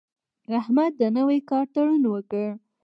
احمد 0.59 0.91
د 1.01 1.03
نوي 1.17 1.39
کار 1.49 1.65
تړون 1.73 2.03
وکړ. 2.09 2.47